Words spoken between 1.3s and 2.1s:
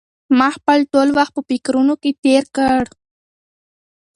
په فکرونو